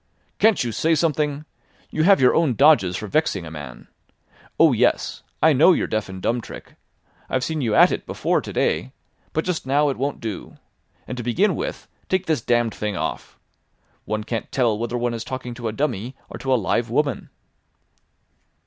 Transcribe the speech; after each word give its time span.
"Can't 0.39 0.63
you 0.63 0.71
say 0.71 0.95
something? 0.95 1.45
You 1.91 2.01
have 2.05 2.19
your 2.19 2.33
own 2.33 2.55
dodges 2.55 2.97
for 2.97 3.05
vexing 3.05 3.45
a 3.45 3.51
man. 3.51 3.87
Oh 4.59 4.73
yes! 4.73 5.21
I 5.43 5.53
know 5.53 5.73
your 5.73 5.85
deaf 5.85 6.09
and 6.09 6.19
dumb 6.19 6.41
trick. 6.41 6.73
I've 7.29 7.43
seen 7.43 7.61
you 7.61 7.75
at 7.75 7.91
it 7.91 8.07
before 8.07 8.41
to 8.41 8.51
day. 8.51 8.93
But 9.31 9.45
just 9.45 9.67
now 9.67 9.89
it 9.89 9.97
won't 9.97 10.19
do. 10.19 10.57
And 11.07 11.17
to 11.17 11.23
begin 11.23 11.55
with, 11.55 11.87
take 12.09 12.25
this 12.25 12.41
damned 12.41 12.73
thing 12.73 12.97
off. 12.97 13.37
One 14.05 14.23
can't 14.23 14.51
tell 14.51 14.75
whether 14.75 14.97
one 14.97 15.13
is 15.13 15.23
talking 15.23 15.53
to 15.53 15.67
a 15.67 15.71
dummy 15.71 16.15
or 16.31 16.39
to 16.39 16.51
a 16.51 16.55
live 16.57 16.89
woman." 16.89 17.29